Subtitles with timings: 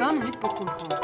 [0.00, 0.96] 20 minutes pour comprendre.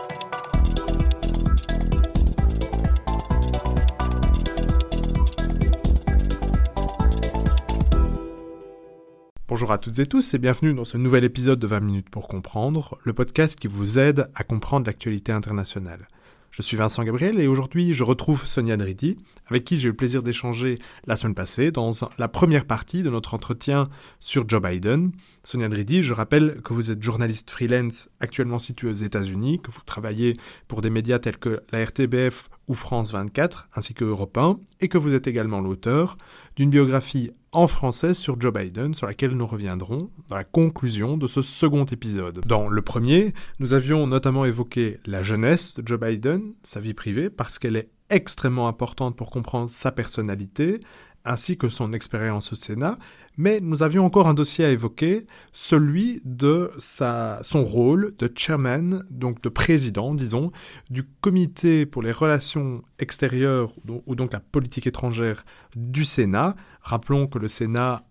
[9.49, 12.27] Bonjour à toutes et tous et bienvenue dans ce nouvel épisode de 20 minutes pour
[12.27, 16.09] comprendre, le podcast qui vous aide à comprendre l'actualité internationale.
[16.51, 19.97] Je suis Vincent Gabriel et aujourd'hui je retrouve Sonia Dridi, avec qui j'ai eu le
[19.97, 23.89] plaisir d'échanger la semaine passée dans la première partie de notre entretien
[24.21, 25.13] sur Joe Biden.
[25.45, 29.83] Sonia Dridi, je rappelle que vous êtes journaliste freelance actuellement située aux États-Unis, que vous
[29.85, 34.59] travaillez pour des médias tels que la RTBF ou France 24, ainsi que Europe 1,
[34.81, 36.17] et que vous êtes également l'auteur
[36.57, 41.27] d'une biographie en français sur Joe Biden, sur laquelle nous reviendrons dans la conclusion de
[41.27, 42.41] ce second épisode.
[42.47, 47.31] Dans le premier, nous avions notamment évoqué la jeunesse de Joe Biden, sa vie privée,
[47.31, 50.81] parce qu'elle est extrêmement importante pour comprendre sa personnalité,
[51.27, 52.99] ainsi que son expérience au Sénat,
[53.37, 59.43] mais nous avions encore un dossier à évoquer, celui de son rôle de chairman, donc
[59.43, 60.53] de président, disons,
[60.89, 63.73] du comité pour les relations extérieures,
[64.07, 66.57] ou donc la politique étrangère du Sénat.
[66.81, 68.05] Rappelons que le Sénat,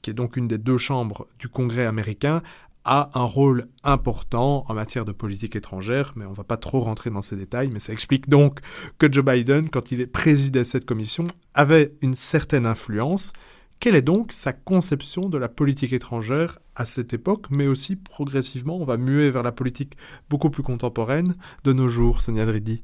[0.00, 2.42] qui est donc une des deux chambres du Congrès américain,
[2.84, 6.80] a un rôle important en matière de politique étrangère, mais on ne va pas trop
[6.80, 8.60] rentrer dans ces détails, mais ça explique donc
[8.98, 13.32] que Joe Biden, quand il présidait cette commission, avait une certaine influence.
[13.78, 18.76] Quelle est donc sa conception de la politique étrangère à cette époque, mais aussi progressivement,
[18.76, 19.96] on va muer vers la politique
[20.30, 22.82] beaucoup plus contemporaine de nos jours, Sonia Dridi?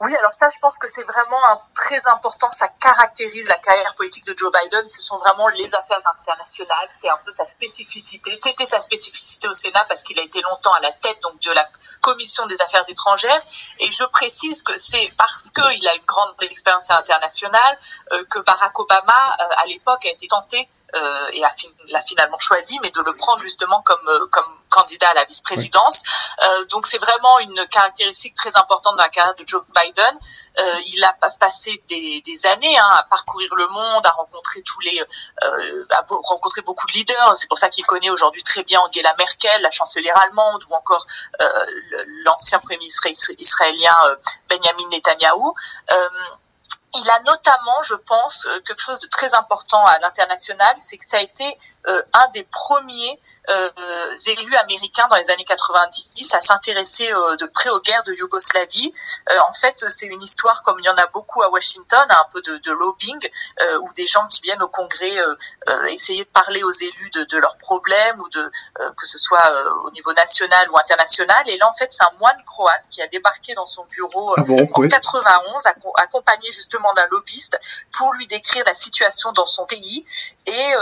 [0.00, 2.48] Oui, alors ça, je pense que c'est vraiment un, très important.
[2.50, 4.86] Ça caractérise la carrière politique de Joe Biden.
[4.86, 6.86] Ce sont vraiment les affaires internationales.
[6.88, 8.32] C'est un peu sa spécificité.
[8.36, 11.50] C'était sa spécificité au Sénat parce qu'il a été longtemps à la tête donc de
[11.50, 11.68] la
[12.00, 13.42] commission des affaires étrangères.
[13.80, 17.78] Et je précise que c'est parce qu'il a une grande expérience internationale
[18.12, 21.50] euh, que Barack Obama, euh, à l'époque, a été tenté euh, et a
[21.88, 26.02] l'a finalement choisi, mais de le prendre justement comme euh, comme candidat à la vice-présidence.
[26.42, 30.18] Euh, donc c'est vraiment une caractéristique très importante dans la carrière de Joe Biden.
[30.58, 34.80] Euh, il a passé des, des années hein, à parcourir le monde, à rencontrer tous
[34.80, 35.00] les,
[35.44, 37.36] euh, à rencontrer beaucoup de leaders.
[37.36, 41.04] C'est pour ça qu'il connaît aujourd'hui très bien Angela Merkel, la chancelière allemande, ou encore
[41.40, 41.66] euh,
[42.24, 43.06] l'ancien premier ministre
[43.38, 43.94] israélien
[44.48, 45.54] Benjamin Netanyahu.
[47.00, 51.18] Il a notamment, je pense, quelque chose de très important à l'international, c'est que ça
[51.18, 53.20] a été un des premiers
[53.50, 53.70] euh,
[54.26, 58.92] élus américains dans les années 90 à s'intéresser euh, de près aux guerres de Yougoslavie.
[59.30, 62.26] Euh, en fait, c'est une histoire comme il y en a beaucoup à Washington, un
[62.30, 63.18] peu de, de lobbying,
[63.82, 65.16] où des gens qui viennent au Congrès
[65.88, 68.50] essayer de parler aux élus de, de leurs problèmes ou de
[68.96, 69.50] que ce soit
[69.84, 71.48] au niveau national ou international.
[71.48, 74.42] Et là, en fait, c'est un moine croate qui a débarqué dans son bureau ah
[74.74, 75.66] en 91,
[75.96, 77.58] accompagné justement d'un lobbyiste,
[77.96, 80.04] pour lui décrire la situation dans son pays.
[80.46, 80.74] Et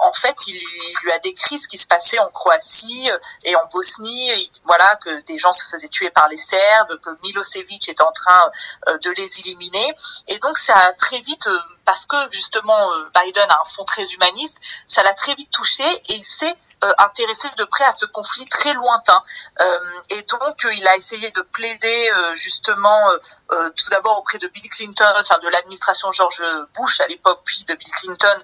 [0.00, 0.62] en fait, il
[1.02, 5.22] lui a décrit ce qui se passait en Croatie euh, et en Bosnie, voilà que
[5.22, 8.50] des gens se faisaient tuer par les Serbes, que Milosevic était en train
[8.88, 9.94] euh, de les éliminer.
[10.28, 14.04] Et donc ça a très vite, euh, parce que justement Biden a un fond très
[14.04, 18.06] humaniste, ça l'a très vite touché et il s'est euh, intéressé de près à ce
[18.06, 19.22] conflit très lointain.
[19.60, 19.78] Euh,
[20.10, 23.10] et donc, euh, il a essayé de plaider justement
[23.48, 26.42] tout d'abord auprès de Bill Clinton, enfin de l'administration George
[26.74, 28.42] Bush à l'époque, puis de Bill Clinton,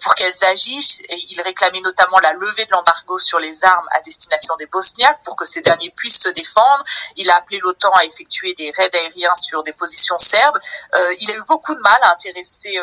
[0.00, 1.00] pour qu'elles agissent.
[1.08, 5.20] Et il réclamait notamment la levée de l'embargo sur les armes à destination des Bosniaques
[5.24, 6.84] pour que ces derniers puissent se défendre.
[7.16, 10.58] Il a appelé l'OTAN à effectuer des raids aériens sur des positions serbes.
[11.18, 12.78] il a eu beaucoup de mal à intéresser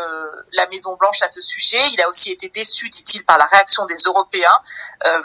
[0.53, 1.81] la Maison Blanche à ce sujet.
[1.93, 4.59] Il a aussi été déçu, dit-il, par la réaction des Européens.
[5.05, 5.21] Euh,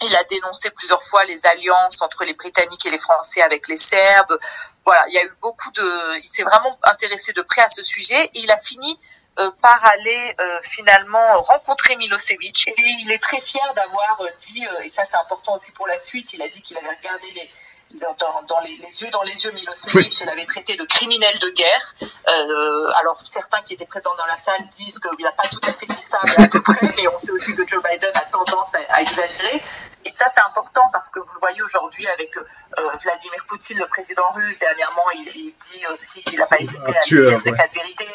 [0.00, 3.76] il a dénoncé plusieurs fois les alliances entre les Britanniques et les Français avec les
[3.76, 4.38] Serbes.
[4.84, 6.18] Voilà, il y a eu beaucoup de.
[6.18, 8.98] Il s'est vraiment intéressé de près à ce sujet et il a fini
[9.38, 12.68] euh, par aller euh, finalement rencontrer Milosevic.
[12.68, 16.32] Et il est très fier d'avoir dit, et ça c'est important aussi pour la suite,
[16.32, 17.50] il a dit qu'il avait regardé les,
[17.94, 21.94] dans, les, yeux dans les yeux Milosevic, il avait traité de criminel de guerre.
[22.02, 25.72] Euh, alors certains qui étaient présents dans la salle disent qu'il n'a pas tout à
[25.72, 28.24] fait dit ça, mais à peu près, mais on sait aussi que Joe Biden a
[28.26, 29.62] tendance à, exagérer.
[30.04, 32.42] Et ça c'est important parce que vous le voyez aujourd'hui avec euh,
[33.02, 37.40] Vladimir Poutine, le président russe, dernièrement il, dit aussi qu'il n'a pas hésité à dire
[37.40, 38.06] ses quatre vérités.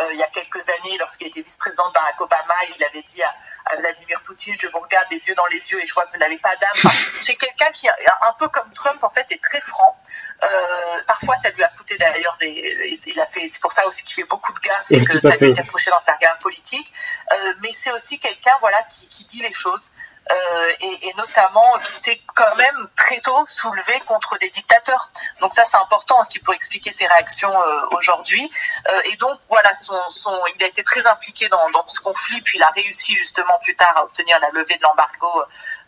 [0.00, 3.22] Euh, il y a quelques années, lorsqu'il était vice-président de Barack Obama, il avait dit
[3.22, 6.12] à, Vladimir Poutine, je vous regarde des yeux dans les yeux et je vois que
[6.12, 6.92] vous n'avez pas d'âme.
[7.18, 9.96] c'est quelqu'un qui, un peu comme Trump en fait, est très franc.
[10.42, 12.98] Euh, parfois, ça lui a coûté d'ailleurs des.
[13.06, 13.46] Il a fait.
[13.46, 15.62] C'est pour ça aussi qu'il fait beaucoup de gaffes et que ça lui a été
[15.62, 16.92] reproché dans sa regard politique.
[17.32, 19.92] Euh, mais c'est aussi quelqu'un, voilà, qui, dit les choses.
[20.30, 25.10] Euh, et, et, notamment c'était quand même très tôt soulevé contre des dictateurs.
[25.40, 28.48] Donc ça c'est important aussi pour expliquer ses réactions euh, aujourd'hui.
[28.88, 32.40] Euh, et donc voilà, son, son, il a été très impliqué dans, dans, ce conflit,
[32.42, 35.42] puis il a réussi justement plus tard à obtenir la levée de l'embargo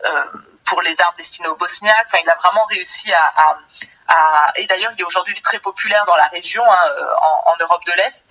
[0.05, 0.25] euh,
[0.67, 2.07] pour les armes destinées aux Bosniaques.
[2.07, 3.57] Enfin, il a vraiment réussi à, à,
[4.09, 6.91] à et d'ailleurs il est aujourd'hui très populaire dans la région, hein,
[7.23, 8.27] en, en, Europe de l'Est.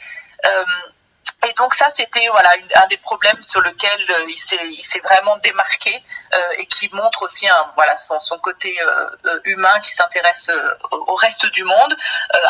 [1.45, 6.03] Et donc ça, c'était voilà un des problèmes sur lequel euh, il s'est vraiment démarqué
[6.33, 10.49] euh, et qui montre aussi un, voilà son, son côté euh, euh humain qui s'intéresse
[10.91, 11.97] au reste du monde.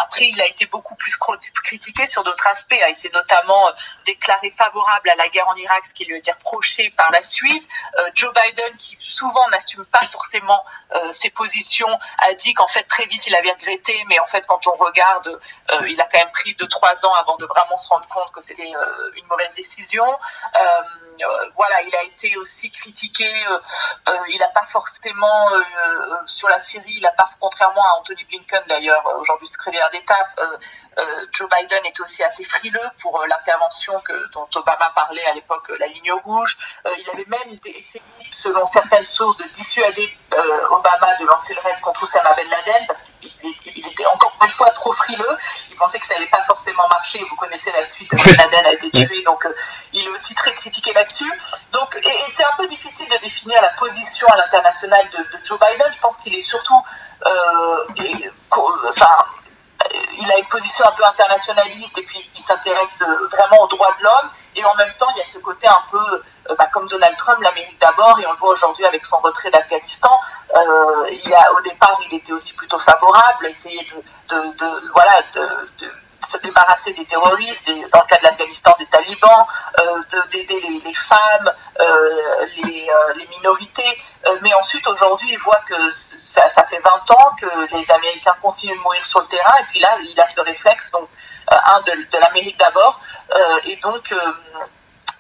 [0.01, 2.74] après, il a été beaucoup plus critiqué sur d'autres aspects.
[2.74, 2.88] Hein.
[2.90, 3.72] Il s'est notamment
[4.06, 7.68] déclaré favorable à la guerre en Irak, ce qui lui été reproché par la suite.
[8.13, 10.63] Joe Biden, qui souvent n'assume pas forcément
[11.12, 14.68] ses positions, a dit qu'en fait très vite il avait regretté, mais en fait quand
[14.68, 15.39] on regarde,
[15.88, 18.42] il a quand même pris deux trois ans avant de vraiment se rendre compte que
[18.42, 18.72] c'était
[19.15, 20.06] une mauvaise décision.
[21.21, 23.30] Euh, voilà, il a été aussi critiqué.
[23.47, 25.50] Euh, il n'a pas forcément
[26.25, 30.18] sur la Syrie, il n'a pas, contrairement à Anthony Blinken d'ailleurs, aujourd'hui secrétaire d'État,
[31.31, 35.88] Joe Biden est aussi assez frileux pour l'intervention que dont Obama parlait à l'époque, la
[35.88, 36.57] ligne rouge.
[36.97, 40.18] il avait même essayé, selon certaines sources, de dissuader
[40.69, 44.69] Obama de lancer le raid contre Osama Ben Laden parce qu'il était encore une fois
[44.71, 45.38] trop frileux.
[45.69, 47.24] Il pensait que ça n'allait pas forcément marcher.
[47.29, 48.12] Vous connaissez la suite.
[48.12, 49.54] Ben Laden été tué, donc euh,
[49.94, 51.31] il est aussi très critiqué là-dessus.
[51.72, 55.44] Donc, et, et c'est un peu difficile de définir la position à l'international de, de,
[55.44, 55.88] Joe Biden.
[55.92, 56.81] Je pense qu'il est surtout,
[57.25, 58.31] euh, et,
[58.90, 59.25] enfin,
[60.18, 63.94] il a une position un peu internationaliste et puis il s'intéresse euh, vraiment aux droits
[64.00, 64.30] de l'homme.
[64.56, 67.16] Et en même temps, il y a ce côté un peu euh, bah, comme Donald
[67.18, 70.12] Trump, l'Amérique d'abord, et on le voit aujourd'hui avec son retrait d'Afghanistan.
[70.56, 73.86] Euh, il y a, au départ, il était aussi plutôt favorable, essayer
[74.30, 75.92] de, de, de voilà, de, de
[76.24, 79.46] se débarrasser des terroristes, des, dans le cas de l'Afghanistan des talibans,
[79.80, 83.98] euh, d'aider les, femmes, euh, les, euh, les, minorités.
[84.42, 88.81] Mais ensuite, aujourd'hui, il voit que ça, fait 20 ans que les Américains continuent de
[88.81, 89.56] mourir sur le terrain.
[89.62, 91.10] Et puis là, il a ce réflexe, donc,
[91.48, 93.00] un de, de l'Amérique d'abord.
[93.66, 94.14] Et donc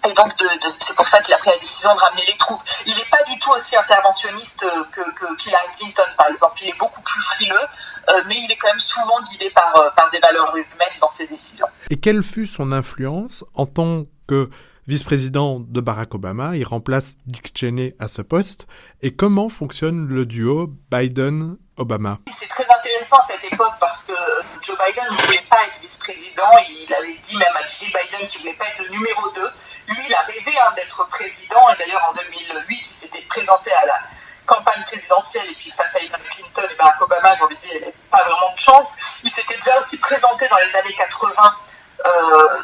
[0.09, 0.31] et donc,
[0.79, 2.61] c'est pour ça qu'il a pris la décision de ramener les troupes.
[2.85, 6.59] Il n'est pas du tout aussi interventionniste que, que Hillary Clinton, par exemple.
[6.61, 7.55] Il est beaucoup plus frileux,
[8.09, 11.09] euh, mais il est quand même souvent guidé par, euh, par des valeurs humaines dans
[11.09, 11.67] ses décisions.
[11.89, 14.49] Et quelle fut son influence en tant que
[14.87, 16.57] vice-président de Barack Obama?
[16.57, 18.67] Il remplace Dick Cheney à ce poste.
[19.01, 22.19] Et comment fonctionne le duo Biden Obama.
[22.31, 24.13] C'est très intéressant cette époque parce que
[24.61, 26.49] Joe Biden ne voulait pas être vice-président.
[26.69, 29.41] Il avait dit même à Jill Biden qu'il ne voulait pas être le numéro 2.
[29.87, 33.85] Lui, il a rêvé hein, d'être président et d'ailleurs en 2008, il s'était présenté à
[33.85, 33.99] la
[34.45, 37.71] campagne présidentielle et puis face à Hillary Clinton et Barack Obama, j'ai envie de dire,
[37.75, 38.99] il n'avait pas vraiment de chance.
[39.23, 41.49] Il s'était déjà aussi présenté dans les années 80 euh,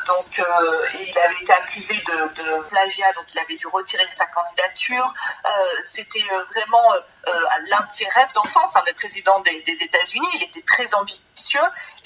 [0.08, 4.14] donc, euh, il avait été accusé de, de, plagiat, donc il avait dû retirer de
[4.14, 5.14] sa candidature.
[5.46, 5.50] Euh,
[5.82, 7.32] C'était euh, vraiment euh,
[7.68, 10.28] l'un de ses rêves d'enfance, hein, d'être président des, des États-Unis.
[10.34, 11.62] Il était très ambitieux.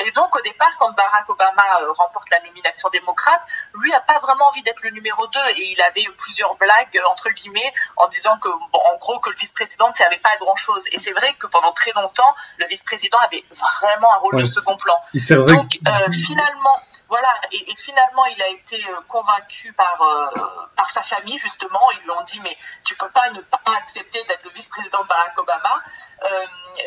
[0.05, 3.41] Et donc, au départ, quand Barack Obama remporte la nomination démocrate,
[3.75, 5.39] lui n'a pas vraiment envie d'être le numéro 2.
[5.57, 9.35] Et il avait plusieurs blagues, entre guillemets, en disant que, bon, en gros, que le
[9.35, 10.85] vice-président ne servait pas à grand-chose.
[10.91, 14.41] Et c'est vrai que pendant très longtemps, le vice-président avait vraiment un rôle ouais.
[14.41, 14.99] de second plan.
[15.47, 15.79] Donc,
[16.11, 16.79] finalement,
[17.13, 21.79] voilà, et, finalement, il a été euh, convaincu par, euh, par sa famille, justement.
[21.91, 25.07] Ils lui ont dit, mais tu peux pas ne pas accepter d'être le vice-président de
[25.07, 25.83] Barack Obama.
[26.23, 26.45] Euh,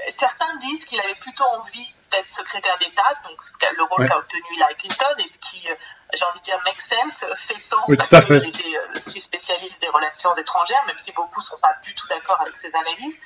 [0.08, 3.38] certains disent qu'il avait plutôt envie d'être secrétaire d'État, donc
[3.76, 4.08] le rôle ouais.
[4.08, 5.74] qu'a obtenu Hillary Clinton, et ce qui, euh,
[6.14, 9.80] j'ai envie de dire, make sense, fait sens, oui, parce qu'il était euh, si spécialiste
[9.82, 13.18] des relations étrangères, même si beaucoup ne sont pas du tout d'accord avec ses analyses.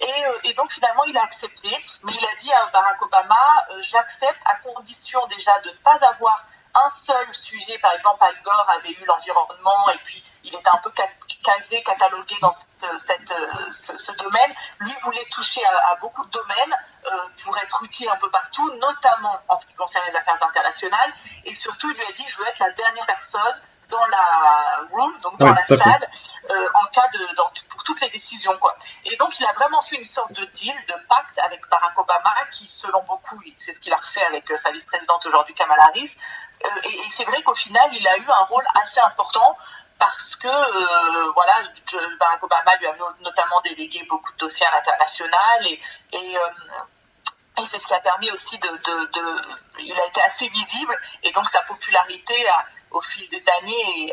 [0.00, 1.70] Et, euh, et, donc finalement, il a accepté,
[2.02, 3.34] mais il a dit à Barack Obama,
[3.70, 6.44] euh, j'accepte à condition déjà de ne pas avoir
[6.74, 7.78] un seul sujet.
[7.78, 10.90] Par exemple, Al Gore avait eu l'environnement et puis il était un peu
[11.46, 13.34] casé, catalogué dans cette, cette,
[13.70, 14.52] ce, ce, domaine.
[14.80, 16.76] Lui voulait toucher à, à beaucoup de domaines
[17.06, 17.10] euh,
[17.44, 21.12] pour être utile un peu partout, notamment en ce qui concerne les affaires internationales.
[21.44, 25.16] Et surtout, il lui a dit, je veux être la dernière personne dans la room,
[25.20, 26.08] donc dans la salle,
[26.50, 28.76] euh, en cas de, dans, pour toutes les décisions, quoi.
[29.04, 32.34] Et donc, il a vraiment fait une sorte de deal, de pacte avec Barack Obama,
[32.50, 36.16] qui, selon beaucoup, c'est ce qu'il a refait avec euh, sa vice-présidente aujourd'hui, Kamala Harris.
[36.64, 39.54] Euh, et, et c'est vrai qu'au final, il a eu un rôle assez important
[39.98, 41.54] parce que euh, voilà,
[42.18, 46.40] Barack Obama lui a notamment délégué beaucoup de dossiers à l'international et, euh,
[47.64, 48.68] c'est ce qui a permis aussi de,
[49.80, 52.64] il a été assez visible et donc sa popularité a
[52.96, 54.12] au fil des années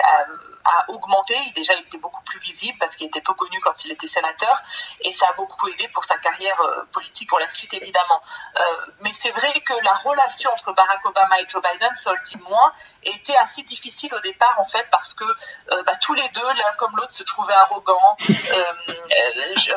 [0.66, 1.36] a, augmenté.
[1.56, 4.62] Déjà, il était beaucoup plus visible parce qu'il était peu connu quand il était sénateur
[5.02, 6.58] et ça a beaucoup aidé pour sa carrière
[6.92, 8.22] politique pour la suite, évidemment.
[9.02, 12.14] mais c'est vrai que la relation entre Barack Obama et Joe Biden, ça
[12.48, 12.74] moins,
[13.04, 15.26] était assez difficile au départ, en fait, parce que
[15.84, 18.18] bah, tous les deux, l'un comme l'autre, se trouvaient arrogants.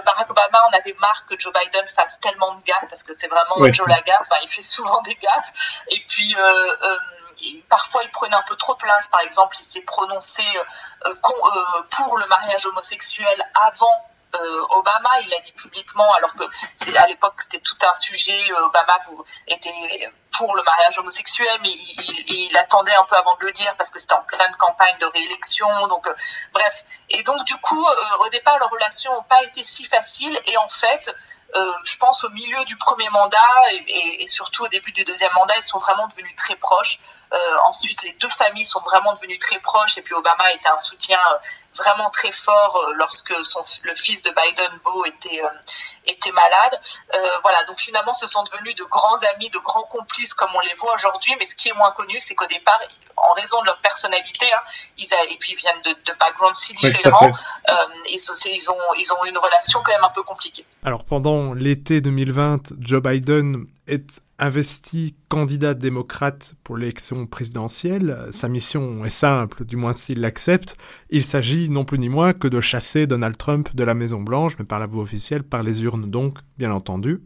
[0.04, 3.28] Barack Obama en avait marre que Joe Biden fasse tellement de gaffes parce que c'est
[3.28, 4.28] vraiment Joe la gaffe.
[4.42, 5.52] il fait souvent des gaffes.
[5.88, 6.98] Et puis, euh,
[7.42, 9.08] euh, parfois il prenait un peu trop place.
[9.08, 10.42] Par exemple, il s'est prononcé
[11.06, 11.14] euh,
[11.90, 14.10] pour le mariage homosexuel avant
[14.68, 16.44] Obama, il l'a dit publiquement, alors que
[16.98, 18.38] à l'époque c'était tout un sujet.
[18.52, 18.98] Obama
[19.46, 19.72] était
[20.36, 23.98] pour le mariage homosexuel, mais il, attendait un peu avant de le dire parce que
[23.98, 25.68] c'était en pleine campagne de réélection.
[25.88, 26.06] Donc,
[26.52, 26.84] bref.
[27.10, 27.86] Et donc, du coup,
[28.20, 30.38] au départ, leurs relations n'ont pas été si faciles.
[30.46, 31.12] Et en fait, euh,
[31.84, 33.38] je pense au milieu du premier mandat
[33.88, 36.98] et, surtout au début du deuxième mandat, ils sont vraiment devenus très proches.
[37.32, 37.36] Euh,
[37.66, 41.18] ensuite, les deux familles sont vraiment devenues très proches et puis Obama était un soutien
[41.32, 41.36] euh,
[41.74, 43.30] vraiment très fort lorsque
[43.82, 45.42] le fils de Biden, Beau, était,
[46.06, 46.80] était malade.
[47.42, 50.74] voilà, donc finalement, ce sont devenus de grands amis, de grands complices comme on les
[50.74, 51.34] voit aujourd'hui.
[51.38, 52.80] Mais ce qui est moins connu, c'est qu'au départ,
[53.16, 54.60] en raison de leur personnalité, hein,
[54.98, 57.30] ils et puis ils viennent de, de backgrounds si différents,
[58.08, 60.64] ils, ils, ont, ils ont une relation quand même un peu compliquée.
[60.84, 68.18] Alors pendant l'été 2020, Joe Biden est investi candidat démocrate pour l'élection présidentielle.
[68.30, 70.76] Sa mission est simple, du moins s'il l'accepte.
[71.10, 74.54] Il s'agit non plus ni moins que de chasser Donald Trump de la Maison Blanche,
[74.58, 77.20] mais par la voie officielle, par les urnes donc, bien entendu.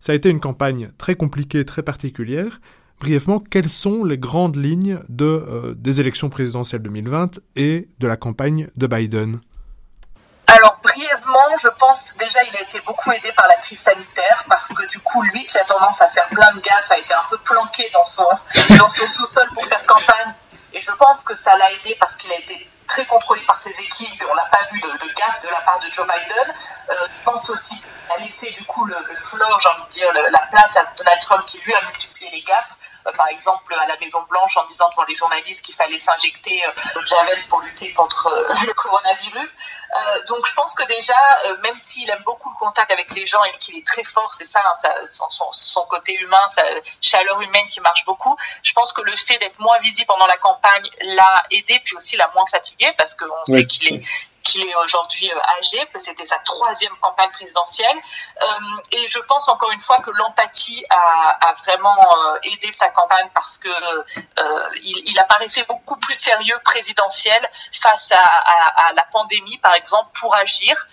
[0.00, 2.60] Ça a été une campagne très compliquée, très particulière.
[3.00, 8.68] Brièvement, quelles sont les grandes lignes euh, des élections présidentielles 2020 et de la campagne
[8.76, 9.40] de Biden?
[11.00, 14.86] Brièvement, je pense déjà il a été beaucoup aidé par la crise sanitaire parce que
[14.88, 17.38] du coup lui qui a tendance à faire plein de gaffes a été un peu
[17.38, 18.26] planqué dans son
[18.78, 20.34] dans son sous-sol pour faire campagne
[20.72, 23.70] et je pense que ça l'a aidé parce qu'il a été très contrôlé par ses
[23.70, 26.54] équipes et on n'a pas vu de, de gaffe de la part de Joe Biden.
[26.90, 30.12] Euh, je pense aussi a laissé du coup le, le floor, j'ai envie de dire,
[30.12, 32.78] la place à Donald Trump qui lui a multiplié les gaffes.
[33.06, 36.62] Euh, par exemple à la Maison Blanche en disant devant les journalistes qu'il fallait s'injecter
[36.66, 39.56] euh, le Javel pour lutter contre euh, le coronavirus.
[40.28, 41.16] donc je pense que déjà,
[41.62, 44.44] même s'il aime beaucoup le contact avec les gens et qu'il est très fort, c'est
[44.44, 46.62] ça, hein, son, côté humain, sa
[47.00, 50.36] chaleur humaine qui marche beaucoup, je pense que le fait d'être moins visible pendant la
[50.36, 54.02] campagne l'a aidé, puis aussi l'a moins fatigué parce qu'on sait qu'il est
[54.42, 57.96] qu'il est aujourd'hui euh, âgé, que c'était sa troisième campagne présidentielle.
[58.42, 58.46] Euh,
[58.92, 63.58] et je pense encore une fois que l'empathie a, vraiment euh, aidé sa campagne parce
[63.58, 63.68] que
[64.82, 70.88] il, apparaissait beaucoup plus sérieux présidentiel face à, la pandémie, par exemple, pour agir.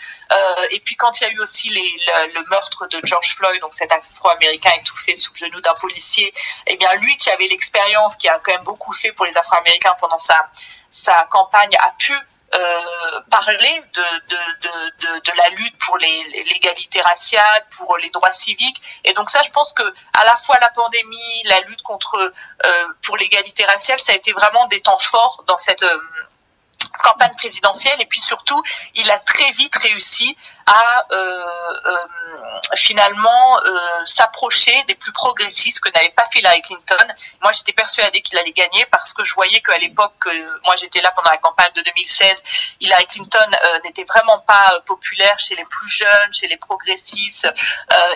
[0.71, 3.91] et puis quand il y a eu aussi le, meurtre de George Floyd, donc cet
[3.91, 6.33] Afro-Américain étouffé sous le genou d'un policier,
[6.65, 9.95] eh bien lui qui avait l'expérience, qui a quand même beaucoup fait pour les Afro-Américains
[9.99, 10.49] pendant sa,
[10.89, 12.13] sa campagne, a pu
[12.55, 18.81] euh, parler de, de, de, de, la lutte pour l'égalité raciale, pour les droits civiques.
[19.03, 22.15] Et donc ça, je pense que à la fois la pandémie, la lutte contre
[22.65, 25.99] euh, pour l'égalité raciale, ça a été vraiment des temps forts dans cette euh,
[27.03, 28.01] campagne présidentielle.
[28.01, 28.63] Et puis surtout,
[28.95, 30.37] il a très vite réussi
[30.67, 31.45] à euh,
[31.85, 31.97] euh,
[32.75, 37.07] finalement euh, s'approcher des plus progressistes que n'avait pas fait Hillary Clinton.
[37.41, 40.27] Moi, j'étais persuadée qu'il allait gagner parce que je voyais qu'à l'époque,
[40.65, 42.43] moi j'étais là pendant la campagne de 2016,
[42.81, 43.49] Hillary Clinton
[43.85, 47.49] n'était vraiment pas populaire chez les plus jeunes, chez les progressistes,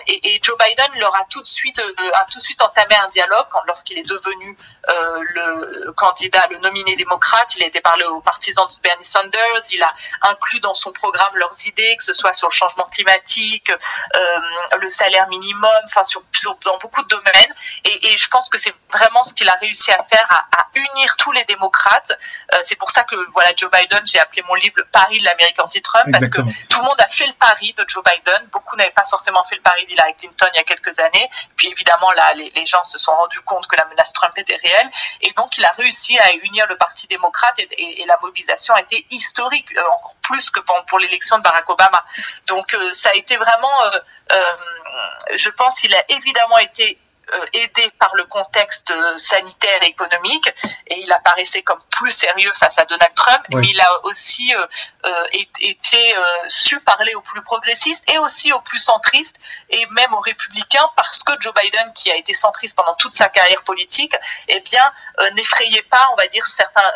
[0.06, 3.46] et, Joe Biden leur a tout de suite a tout de suite entamé un dialogue
[3.66, 4.56] lorsqu'il est devenu
[4.86, 7.54] le candidat, le nominé démocrate.
[7.56, 11.36] Il a été parlé aux partisans de Bernie Sanders, il a inclus dans son programme
[11.36, 16.22] leurs idées, que ce soit sur le changement climatique, euh, le salaire minimum, enfin sur,
[16.64, 17.54] dans beaucoup de domaines.
[17.84, 21.32] Et, je pense que c'est vraiment ce qu'il a réussi à faire, à, unir tous
[21.32, 22.12] les démocrates.
[22.54, 25.24] Euh, c'est pour ça que voilà Joe Biden, j'ai appelé mon livre le pari de
[25.24, 28.48] l'Amérique anti-Trump parce que tout le monde a fait le pari de Joe Biden.
[28.50, 31.28] Beaucoup n'avaient pas forcément fait le pari d'Hillary Clinton il y a quelques années.
[31.56, 34.90] Puis évidemment là, les, gens se sont rendus compte que la menace Trump était réelle.
[35.20, 39.06] Et donc il a réussi à unir le Parti démocrate et, la mobilisation a été
[39.10, 42.02] historique, euh, encore plus que pour, pour l'élection de Barack Obama.
[42.46, 44.00] Donc euh, ça a été vraiment, euh,
[44.32, 46.98] euh, je pense, qu'il a évidemment été
[47.34, 50.52] euh, aidé par le contexte sanitaire et économique.
[50.88, 54.66] Et il apparaissait comme plus sérieux face à Donald Trump, mais il a aussi euh,
[55.06, 55.24] euh,
[55.60, 56.14] été
[56.48, 59.38] su parler aux plus progressistes et aussi aux plus centristes
[59.70, 63.28] et même aux républicains parce que Joe Biden, qui a été centriste pendant toute sa
[63.28, 64.14] carrière politique,
[64.48, 64.92] eh bien
[65.34, 66.90] n'effrayait pas, on va dire certains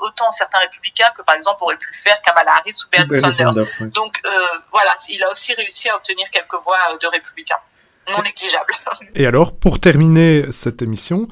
[0.00, 3.66] autant certains républicains que par exemple aurait pu le faire Kamala Harris ou Bernie Sanders.
[3.92, 4.20] Donc
[4.76, 7.56] voilà, il a aussi réussi à obtenir quelques voix de républicains
[8.10, 8.72] non négligeable.
[9.14, 11.28] Et alors, pour terminer cette émission,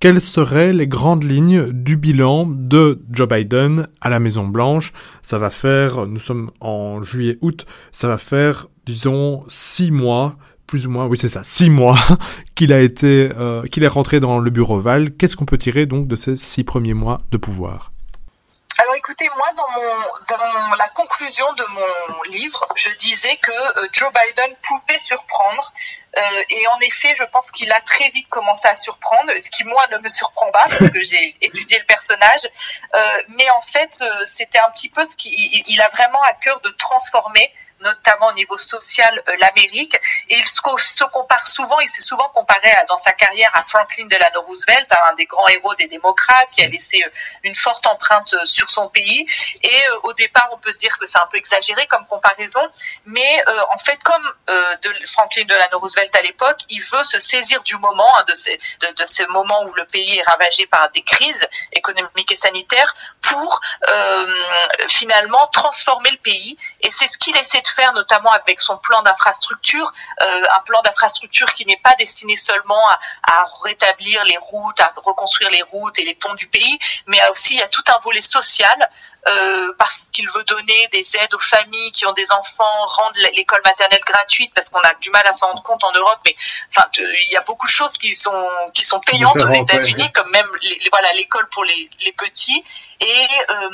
[0.00, 5.38] quelles seraient les grandes lignes du bilan de Joe Biden à la Maison Blanche Ça
[5.38, 10.36] va faire, nous sommes en juillet-août, ça va faire, disons, six mois,
[10.66, 11.98] plus ou moins, oui c'est ça, six mois
[12.54, 15.12] qu'il a été, euh, qu'il est rentré dans le bureau Val.
[15.12, 17.92] Qu'est-ce qu'on peut tirer donc de ces six premiers mois de pouvoir?
[19.18, 21.64] Écoutez, moi, dans, mon, dans la conclusion de
[22.08, 25.62] mon livre, je disais que euh, Joe Biden pouvait surprendre.
[26.16, 26.20] Euh,
[26.50, 29.82] et en effet, je pense qu'il a très vite commencé à surprendre, ce qui, moi,
[29.92, 32.48] ne me surprend pas parce que j'ai étudié le personnage.
[32.94, 35.32] Euh, mais en fait, euh, c'était un petit peu ce qu'il
[35.66, 39.94] il a vraiment à cœur de transformer notamment au niveau social, euh, l'Amérique.
[40.28, 40.60] Et il se,
[41.12, 45.26] compare souvent, il s'est souvent comparé dans sa carrière à Franklin Delano Roosevelt, un des
[45.26, 47.10] grands héros des démocrates, qui a laissé euh,
[47.42, 49.26] une forte empreinte euh, sur son pays.
[49.62, 52.66] Et au départ, on peut se dire que c'est un peu exagéré comme comparaison,
[53.04, 54.22] mais en fait, comme
[55.06, 59.04] Franklin Delano Roosevelt à l'époque, il veut se saisir du moment, hein, de, ces, de,
[59.04, 63.60] ces moments où le pays est ravagé par des crises économiques et sanitaires, pour
[64.88, 66.56] finalement transformer le pays.
[66.80, 69.92] Et c'est ce qu'il essaie de faire, notamment avec son plan d'infrastructure,
[70.22, 74.92] euh, un plan d'infrastructure qui n'est pas destiné seulement à, à, rétablir les routes, à
[74.96, 78.90] reconstruire les routes et les ponts du pays, mais aussi a tout un volet social
[79.28, 83.60] euh, parce qu'il veut donner des aides aux familles qui ont des enfants, rendre l'école
[83.64, 86.34] maternelle gratuite parce qu'on a du mal à s'en rendre compte en Europe, mais
[86.70, 90.30] enfin il y a beaucoup de choses qui sont qui sont payantes aux États-Unis, comme
[90.30, 92.62] même les, voilà l'école pour les, les petits.
[93.00, 93.70] Et euh,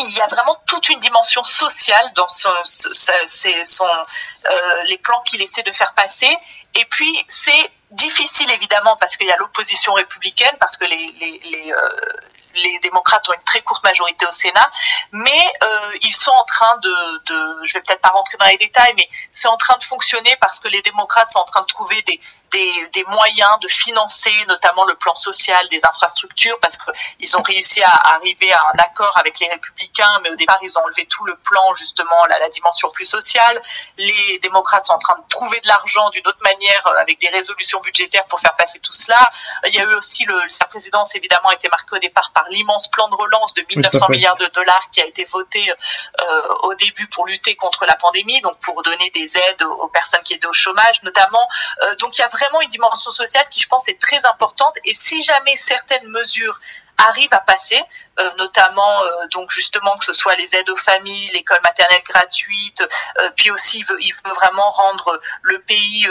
[0.00, 5.42] il y a vraiment toute une dimension sociale dans son, son, euh, les plans qu'il
[5.42, 6.34] essaie de faire passer.
[6.74, 11.40] Et puis, c'est difficile, évidemment, parce qu'il y a l'opposition républicaine, parce que les, les,
[11.44, 12.12] les, euh,
[12.54, 14.70] les démocrates ont une très courte majorité au Sénat,
[15.12, 18.56] mais euh, ils sont en train de, de je vais peut-être pas rentrer dans les
[18.56, 21.66] détails, mais c'est en train de fonctionner parce que les démocrates sont en train de
[21.66, 27.36] trouver des, des, des, moyens de financer notamment le plan social des infrastructures parce qu'ils
[27.36, 30.82] ont réussi à arriver à un accord avec les républicains, mais au départ ils ont
[30.82, 33.60] enlevé tout le plan justement la, la dimension plus sociale.
[33.96, 37.28] Les démocrates sont en train de trouver de l'argent d'une autre manière euh, avec des
[37.28, 39.30] résolutions budgétaires pour faire passer tout cela.
[39.66, 42.44] Il y a eu aussi le, sa présidence évidemment a été marquée au départ par
[42.48, 46.74] l'immense plan de relance de 1900 milliards de dollars qui a été voté euh, au
[46.74, 50.34] début pour lutter contre la pandémie, donc pour donner des aides aux, aux personnes qui
[50.34, 51.48] étaient au chômage notamment.
[51.82, 54.76] Euh, donc il y a vraiment une dimension sociale qui, je pense, est très importante.
[54.84, 56.60] Et si jamais certaines mesures
[56.98, 57.82] arrivent à passer,
[58.18, 62.82] euh, notamment euh, donc justement que ce soit les aides aux familles, l'école maternelle gratuite,
[63.18, 66.08] euh, puis aussi il veut, il veut, vraiment rendre le pays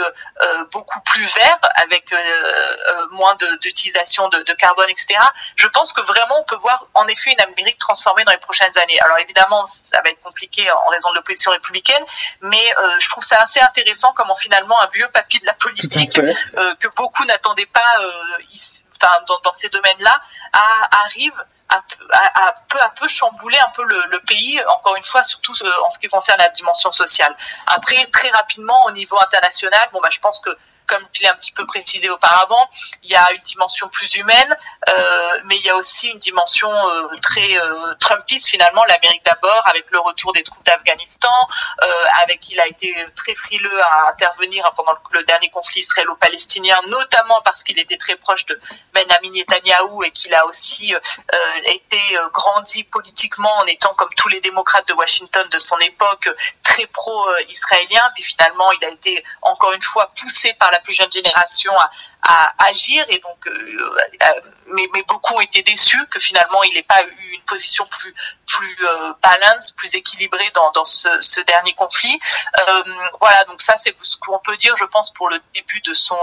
[0.72, 2.14] beaucoup plus vert avec
[3.10, 5.18] moins d'utilisation de, de, de, carbone, etc.
[5.56, 8.76] Je pense que vraiment on peut voir en effet une Amérique transformée dans les prochaines
[8.78, 8.98] années.
[9.00, 12.04] Alors évidemment ça va être compliqué en raison de l'opposition républicaine,
[12.40, 16.88] mais je trouve ça assez intéressant comment finalement un vieux papy de la politique que
[16.96, 18.02] beaucoup n'attendaient pas
[18.50, 20.20] ici, dans, dans ces domaines-là
[21.04, 21.76] arrive à,
[22.12, 25.52] à, à, peu à peu chambouler un peu le, le, pays, encore une fois, surtout
[25.84, 27.34] en ce qui concerne la dimension sociale.
[27.66, 30.50] Après, très rapidement, au niveau international, bon, bah, je pense que
[30.88, 32.68] comme je l'ai un petit peu précisé auparavant,
[33.04, 34.56] il y a une dimension plus humaine,
[34.88, 39.62] euh, mais il y a aussi une dimension euh, très euh, Trumpiste finalement, l'Amérique d'abord,
[39.66, 41.28] avec le retour des troupes d'Afghanistan,
[42.22, 47.62] avec il a été très frileux à intervenir pendant le, dernier conflit israélo-palestinien, notamment parce
[47.62, 48.58] qu'il était très proche de
[48.94, 50.94] Benjamin Netanyahu et qu'il a aussi
[51.64, 52.00] été
[52.32, 56.30] grandi politiquement en étant comme tous les démocrates de Washington de son époque
[56.62, 60.92] très pro-israélien, puis finalement il a été encore une fois poussé par la la plus
[60.92, 61.72] jeune génération
[62.22, 66.82] à, agir et donc euh, euh, mais, beaucoup ont été déçus que finalement il n'ait
[66.82, 68.14] pas eu une position plus
[68.46, 72.18] plus euh, balance, plus équilibrée dans, ce, dernier conflit.
[73.20, 76.18] Voilà, donc ça c'est ce qu'on peut dire, je pense, pour le début de son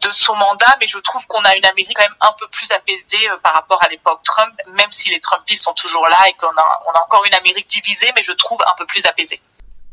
[0.00, 2.70] de son mandat, mais je trouve qu'on a une Amérique quand même un peu plus
[2.72, 6.46] apaisée par rapport à l'époque Trump, même si les Trumpistes sont toujours là et qu'on
[6.48, 9.40] a, on a encore une Amérique divisée, mais je trouve un peu plus apaisée.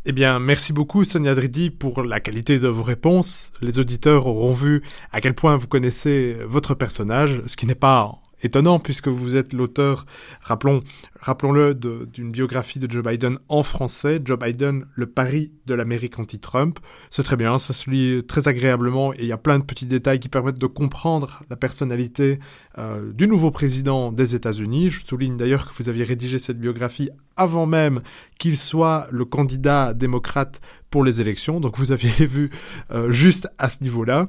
[0.08, 3.52] Eh bien, merci beaucoup Sonia Dridi pour la qualité de vos réponses.
[3.62, 8.12] Les auditeurs auront vu à quel point vous connaissez votre personnage, ce qui n'est pas
[8.44, 10.06] étonnant puisque vous êtes l'auteur,
[10.42, 10.84] rappelons,
[11.20, 16.78] rappelons-le, d'une biographie de Joe Biden en français, Joe Biden, le pari de l'Amérique anti-Trump.
[17.10, 19.88] C'est très bien, ça se lit très agréablement et il y a plein de petits
[19.88, 22.38] détails qui permettent de comprendre la personnalité
[22.78, 24.92] euh, du nouveau président des États-Unis.
[24.92, 28.02] Je souligne d'ailleurs que vous aviez rédigé cette biographie avant même
[28.40, 31.60] qu'il soit le candidat démocrate pour les élections.
[31.60, 32.50] Donc vous aviez vu
[32.92, 34.28] euh, juste à ce niveau-là.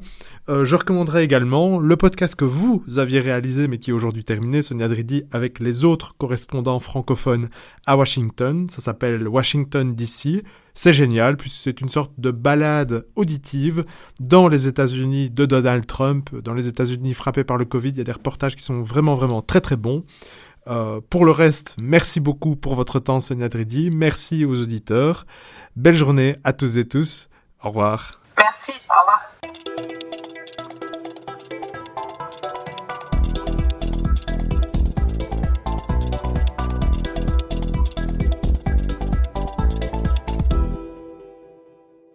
[0.48, 4.62] Euh, je recommanderais également le podcast que vous aviez réalisé mais qui est aujourd'hui terminé,
[4.62, 7.48] Sonia Dridi, avec les autres correspondants francophones
[7.86, 8.68] à Washington.
[8.68, 10.44] Ça s'appelle Washington DC.
[10.74, 13.84] C'est génial puisque c'est une sorte de balade auditive
[14.20, 17.90] dans les États-Unis de Donald Trump, dans les États-Unis frappés par le Covid.
[17.90, 20.04] Il y a des reportages qui sont vraiment vraiment très très bons.
[20.68, 23.90] Euh, pour le reste, merci beaucoup pour votre temps, Sonia Dridi.
[23.90, 25.26] Merci aux auditeurs.
[25.76, 27.28] Belle journée à tous et tous.
[27.62, 28.20] Au revoir.
[28.38, 28.72] Merci.
[28.90, 30.15] Au revoir.